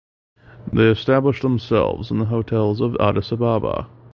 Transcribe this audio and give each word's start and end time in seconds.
They 0.73 0.87
established 0.89 1.43
themselves 1.43 2.09
in 2.09 2.21
hotels 2.21 2.81
in 2.81 2.99
Addis 2.99 3.31
Ababa. 3.33 3.87